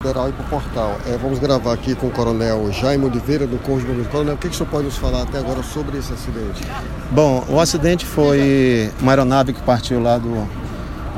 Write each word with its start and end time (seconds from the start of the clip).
Federal 0.00 0.28
e 0.28 0.32
para 0.32 0.46
o 0.46 0.48
portal. 0.48 0.96
É, 1.08 1.16
vamos 1.16 1.40
gravar 1.40 1.72
aqui 1.72 1.92
com 1.92 2.06
o 2.06 2.10
Coronel 2.12 2.70
Jaime 2.70 3.04
Oliveira, 3.04 3.48
do 3.48 3.58
Corpo 3.58 3.80
de 3.80 3.86
Bombeiros. 3.86 4.06
Coronel, 4.12 4.34
o 4.34 4.38
que, 4.38 4.48
que 4.48 4.54
o 4.54 4.56
senhor 4.56 4.70
pode 4.70 4.84
nos 4.84 4.96
falar 4.96 5.22
até 5.22 5.38
agora 5.38 5.60
sobre 5.60 5.98
esse 5.98 6.12
acidente? 6.12 6.62
Bom, 7.10 7.44
o 7.48 7.58
acidente 7.58 8.06
foi 8.06 8.92
uma 9.00 9.10
aeronave 9.10 9.52
que 9.52 9.60
partiu 9.60 10.00
lá 10.00 10.16
do, 10.16 10.48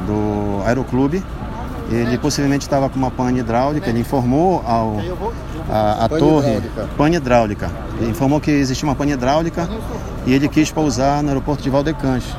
do 0.07 0.67
aeroclube. 0.67 1.23
Ele 1.91 2.17
possivelmente 2.17 2.63
estava 2.65 2.89
com 2.89 2.97
uma 2.99 3.11
pane 3.11 3.41
hidráulica, 3.41 3.91
ele 3.91 4.01
informou 4.01 4.65
ao, 4.67 4.97
a, 5.69 6.07
a 6.07 6.09
Pane 6.09 6.19
torre 6.23 6.49
hidráulica. 6.57 6.89
pane 6.97 7.17
hidráulica. 7.17 7.71
Ele 8.01 8.11
informou 8.13 8.41
que 8.41 8.51
existia 8.51 8.89
uma 8.89 8.95
pane 8.95 9.13
hidráulica 9.13 9.69
e 10.25 10.33
ele 10.33 10.49
quis 10.49 10.73
pousar 10.73 11.23
no 11.23 11.29
aeroporto 11.29 11.63
de 11.63 11.69
Valdecante. 11.69 12.35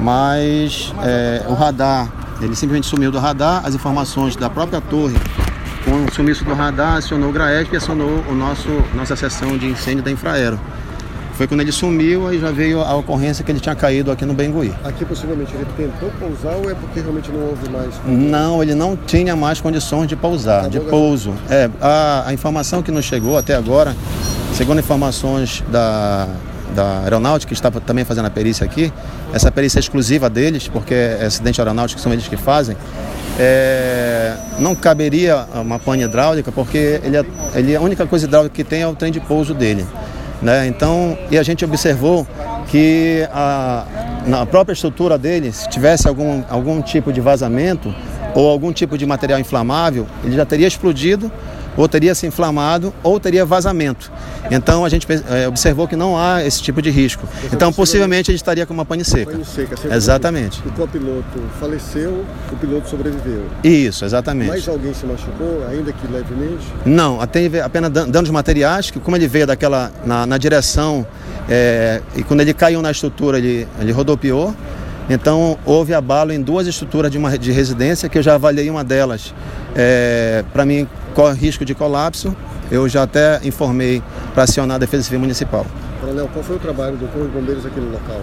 Mas 0.00 0.94
é, 1.02 1.44
o 1.48 1.54
radar, 1.54 2.12
ele 2.40 2.54
simplesmente 2.54 2.86
sumiu 2.86 3.10
do 3.10 3.18
radar, 3.18 3.66
as 3.66 3.74
informações 3.74 4.36
da 4.36 4.48
própria 4.48 4.80
torre 4.80 5.16
com 5.84 6.04
o 6.04 6.12
sumiço 6.12 6.44
do 6.44 6.54
radar, 6.54 6.96
acionou 6.96 7.28
o 7.28 7.32
GRAESP 7.32 7.74
e 7.74 7.76
acionou 7.76 8.24
o 8.28 8.34
nosso, 8.34 8.68
nossa 8.94 9.14
seção 9.14 9.56
de 9.58 9.66
incêndio 9.66 10.02
da 10.02 10.10
Infraero. 10.10 10.58
Foi 11.34 11.48
quando 11.48 11.62
ele 11.62 11.72
sumiu, 11.72 12.28
aí 12.28 12.38
já 12.38 12.52
veio 12.52 12.80
a 12.80 12.94
ocorrência 12.94 13.44
que 13.44 13.50
ele 13.50 13.58
tinha 13.58 13.74
caído 13.74 14.10
aqui 14.12 14.24
no 14.24 14.32
Bengui. 14.34 14.72
Aqui, 14.84 15.04
possivelmente, 15.04 15.52
ele 15.52 15.66
tentou 15.76 16.08
pousar 16.12 16.54
ou 16.54 16.70
é 16.70 16.74
porque 16.74 17.00
realmente 17.00 17.30
não 17.32 17.48
houve 17.48 17.68
mais? 17.70 17.90
Não, 18.06 18.62
ele 18.62 18.74
não 18.74 18.96
tinha 18.96 19.34
mais 19.34 19.60
condições 19.60 20.06
de 20.06 20.14
pousar, 20.14 20.68
de 20.68 20.78
pouso. 20.78 21.34
É, 21.50 21.68
a, 21.80 22.28
a 22.28 22.32
informação 22.32 22.82
que 22.82 22.92
nos 22.92 23.04
chegou 23.04 23.36
até 23.36 23.56
agora, 23.56 23.96
segundo 24.52 24.78
informações 24.78 25.64
da, 25.72 26.28
da 26.72 27.00
aeronáutica, 27.00 27.48
que 27.48 27.54
estava 27.54 27.80
também 27.80 28.04
fazendo 28.04 28.26
a 28.26 28.30
perícia 28.30 28.64
aqui, 28.64 28.92
essa 29.32 29.50
perícia 29.50 29.78
é 29.78 29.80
exclusiva 29.80 30.30
deles, 30.30 30.68
porque 30.68 30.94
é 30.94 31.24
acidente 31.26 31.60
aeronáutico 31.60 32.00
são 32.00 32.12
eles 32.12 32.28
que 32.28 32.36
fazem, 32.36 32.76
é, 33.38 34.34
não 34.58 34.74
caberia 34.74 35.46
uma 35.54 35.78
pane 35.78 36.02
hidráulica, 36.02 36.52
porque 36.52 37.00
ele, 37.02 37.16
é- 37.16 37.24
ele, 37.54 37.76
a 37.76 37.80
única 37.80 38.06
coisa 38.06 38.26
hidráulica 38.26 38.54
que 38.54 38.64
tem 38.64 38.82
é 38.82 38.86
o 38.86 38.94
trem 38.94 39.10
de 39.12 39.20
pouso 39.20 39.54
dele. 39.54 39.84
Né? 40.42 40.66
Então, 40.66 41.16
e 41.30 41.38
a 41.38 41.42
gente 41.42 41.64
observou 41.64 42.26
que 42.68 43.26
a, 43.32 43.84
na 44.26 44.44
própria 44.44 44.74
estrutura 44.74 45.16
dele, 45.16 45.52
se 45.52 45.68
tivesse 45.68 46.06
algum, 46.06 46.42
algum 46.48 46.82
tipo 46.82 47.12
de 47.12 47.20
vazamento 47.20 47.94
ou 48.34 48.50
algum 48.50 48.72
tipo 48.72 48.98
de 48.98 49.06
material 49.06 49.38
inflamável, 49.38 50.06
ele 50.22 50.36
já 50.36 50.44
teria 50.44 50.66
explodido, 50.66 51.30
ou 51.76 51.88
teria 51.88 52.14
se 52.14 52.26
inflamado, 52.26 52.92
ou 53.02 53.18
teria 53.18 53.44
vazamento. 53.44 54.10
Então 54.50 54.84
a 54.84 54.88
gente 54.88 55.06
eh, 55.10 55.48
observou 55.48 55.88
que 55.88 55.96
não 55.96 56.16
há 56.18 56.44
esse 56.44 56.62
tipo 56.62 56.80
de 56.80 56.90
risco. 56.90 57.26
Então 57.52 57.72
possivelmente 57.72 58.30
ele 58.30 58.36
estaria 58.36 58.64
com 58.66 58.72
uma 58.74 58.84
pane 58.84 59.04
seca. 59.04 59.32
Pane 59.32 59.44
seca, 59.44 59.74
Exatamente. 59.94 60.60
O 60.66 60.70
copiloto 60.72 61.40
faleceu, 61.58 62.24
o 62.52 62.56
piloto 62.56 62.88
sobreviveu. 62.88 63.44
Isso, 63.62 64.04
exatamente. 64.04 64.48
Mais 64.48 64.68
alguém 64.68 64.94
se 64.94 65.04
machucou, 65.06 65.66
ainda 65.68 65.92
que 65.92 66.06
levemente? 66.06 66.64
Não, 66.84 67.24
teve 67.26 67.60
apenas 67.60 67.90
dan- 67.90 68.08
danos 68.08 68.30
materiais, 68.30 68.90
que 68.90 69.00
como 69.00 69.16
ele 69.16 69.26
veio 69.26 69.46
daquela 69.46 69.90
na, 70.04 70.26
na 70.26 70.38
direção 70.38 71.06
é, 71.48 72.00
e 72.14 72.22
quando 72.22 72.40
ele 72.40 72.54
caiu 72.54 72.80
na 72.82 72.90
estrutura 72.90 73.38
ele, 73.38 73.66
ele 73.80 73.92
rodopiou. 73.92 74.54
Então 75.10 75.58
houve 75.66 75.92
abalo 75.92 76.32
em 76.32 76.40
duas 76.40 76.66
estruturas 76.66 77.10
de, 77.10 77.18
uma, 77.18 77.36
de 77.36 77.52
residência 77.52 78.08
que 78.08 78.16
eu 78.16 78.22
já 78.22 78.34
avaliei 78.36 78.70
uma 78.70 78.82
delas. 78.82 79.34
Para 80.52 80.64
mim 80.64 80.86
corre 81.14 81.38
risco 81.38 81.64
de 81.64 81.74
colapso. 81.74 82.36
Eu 82.70 82.88
já 82.88 83.04
até 83.04 83.40
informei 83.44 84.02
para 84.34 84.44
acionar 84.44 84.76
a 84.76 84.78
Defesa 84.78 85.04
Civil 85.04 85.20
Municipal. 85.20 85.66
Coronel, 86.00 86.28
qual 86.32 86.44
foi 86.44 86.56
o 86.56 86.58
trabalho 86.58 86.96
do 86.96 87.06
Corpo 87.06 87.28
de 87.28 87.38
Bombeiros 87.38 87.64
aqui 87.64 87.80
no 87.80 87.92
local? 87.92 88.20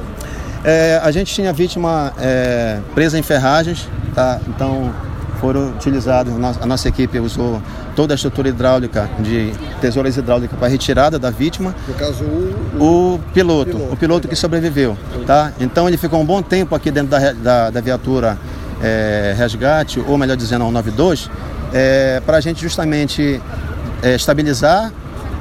É, 0.63 0.99
a 1.03 1.09
gente 1.11 1.33
tinha 1.33 1.51
vítima 1.51 2.13
é, 2.19 2.79
presa 2.93 3.17
em 3.17 3.23
ferragens, 3.23 3.89
tá? 4.13 4.39
então 4.47 4.93
foram 5.39 5.69
utilizados, 5.71 6.31
a 6.61 6.65
nossa 6.67 6.87
equipe 6.87 7.19
usou 7.19 7.59
toda 7.95 8.13
a 8.13 8.15
estrutura 8.15 8.49
hidráulica 8.49 9.09
de 9.19 9.51
tesouras 9.81 10.15
hidráulicas 10.15 10.57
para 10.57 10.67
retirada 10.67 11.17
da 11.17 11.31
vítima. 11.31 11.73
No 11.87 11.93
caso, 11.95 12.23
o, 12.23 13.15
O 13.15 13.19
piloto, 13.33 13.71
Piloto, 13.71 13.93
o 13.93 13.97
piloto 13.97 14.27
que 14.27 14.35
sobreviveu, 14.35 14.95
tá? 15.25 15.51
Então 15.59 15.87
ele 15.87 15.97
ficou 15.97 16.21
um 16.21 16.25
bom 16.25 16.43
tempo 16.43 16.75
aqui 16.75 16.91
dentro 16.91 17.09
da, 17.09 17.33
da, 17.33 17.69
da 17.71 17.81
viatura 17.81 18.37
é, 18.83 19.33
resgate, 19.35 19.99
ou 20.07 20.15
melhor 20.15 20.37
dizendo, 20.37 20.63
192, 20.63 21.27
é, 21.73 22.21
para 22.25 22.37
a 22.37 22.41
gente 22.41 22.61
justamente 22.61 23.41
é, 24.03 24.15
estabilizar 24.15 24.91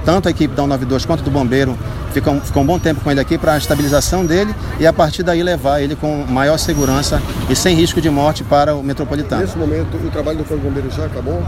tanto 0.04 0.28
a 0.28 0.30
equipe 0.30 0.54
da 0.54 0.62
192 0.62 1.04
quanto 1.04 1.22
do 1.22 1.30
bombeiro 1.30 1.76
ficou, 2.12 2.40
ficou 2.40 2.62
um 2.62 2.66
bom 2.66 2.78
tempo 2.78 3.00
com 3.02 3.10
ele 3.10 3.20
aqui 3.20 3.36
para 3.36 3.52
a 3.52 3.58
estabilização 3.58 4.24
dele 4.24 4.54
e 4.78 4.86
a 4.86 4.92
partir 4.92 5.22
daí 5.22 5.42
levar 5.42 5.80
ele 5.82 5.94
com 5.94 6.24
maior 6.28 6.56
segurança 6.58 7.20
e 7.50 7.54
sem 7.54 7.74
risco 7.76 8.00
de 8.00 8.08
morte 8.08 8.42
para 8.42 8.74
o 8.74 8.82
metropolitano. 8.82 9.42
nesse 9.42 9.58
momento, 9.58 9.96
o 9.98 10.10
trabalho 10.10 10.38
do 10.38 10.44
Corpo 10.44 10.62
de 10.62 10.68
Bombeiros 10.68 10.94
já 10.94 11.04
acabou? 11.04 11.42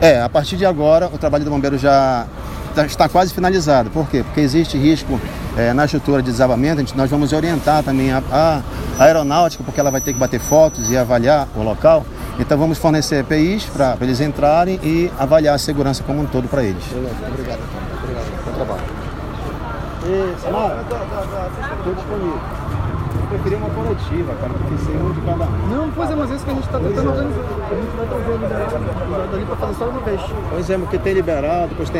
É, 0.00 0.20
a 0.20 0.28
partir 0.28 0.56
de 0.56 0.66
agora 0.66 1.06
o 1.12 1.16
trabalho 1.18 1.44
do 1.44 1.50
bombeiro 1.50 1.78
já 1.78 2.26
tá- 2.74 2.86
está 2.86 3.08
quase 3.08 3.32
finalizado. 3.32 3.88
Por 3.90 4.08
quê? 4.08 4.24
Porque 4.24 4.40
existe 4.40 4.76
risco 4.76 5.20
é, 5.56 5.72
na 5.72 5.84
estrutura 5.84 6.20
de 6.22 6.30
desabamento, 6.30 6.80
gente- 6.80 6.96
nós 6.96 7.08
vamos 7.08 7.32
orientar 7.32 7.84
também 7.84 8.10
a, 8.12 8.20
a- 8.32 8.60
a 8.98 9.04
aeronáutica, 9.04 9.62
porque 9.62 9.78
ela 9.78 9.92
vai 9.92 10.00
ter 10.00 10.12
que 10.12 10.18
bater 10.18 10.40
fotos 10.40 10.90
e 10.90 10.96
avaliar 10.96 11.46
o 11.54 11.62
local. 11.62 12.04
Então 12.38 12.56
vamos 12.58 12.78
fornecer 12.78 13.20
EPIs 13.20 13.66
para 13.66 13.96
eles 14.00 14.20
entrarem 14.20 14.80
e 14.82 15.10
avaliar 15.18 15.54
a 15.54 15.58
segurança 15.58 16.02
como 16.02 16.22
um 16.22 16.26
todo 16.26 16.48
para 16.48 16.62
eles. 16.62 16.84
Coronel, 16.86 17.12
obrigado. 17.28 17.60
Obrigado. 18.02 18.44
Bom 18.44 18.52
trabalho. 18.52 18.82
E, 20.04 20.40
Samara, 20.40 20.80
estou 20.80 21.94
disponível. 21.94 22.40
Eu 23.22 23.38
preferia 23.38 23.58
uma 23.58 23.70
coletiva, 23.70 24.34
cara, 24.34 24.52
porque 24.52 24.84
sem 24.84 24.96
um 24.96 25.12
de 25.12 25.20
cada 25.22 25.44
um. 25.44 25.68
Não, 25.68 25.90
pois 25.90 26.10
é, 26.10 26.14
mas 26.14 26.30
é 26.30 26.34
isso 26.34 26.44
que 26.44 26.50
a 26.50 26.54
gente 26.54 26.64
está 26.64 26.78
tentando 26.78 27.10
organizar. 27.10 27.40
A 27.40 27.74
gente 27.74 27.96
vai 27.96 28.06
trazer 28.06 28.32
liberado, 28.32 28.78
liberado 28.78 29.36
ali 29.36 29.44
para 29.46 29.56
fazer 29.56 29.74
só 29.74 29.88
uma 29.88 30.00
vez. 30.00 30.20
Pois 30.50 30.70
é, 30.70 30.78
porque 30.78 30.98
tem 30.98 31.14
liberado, 31.14 31.68
depois 31.68 31.88
tem 31.88 31.90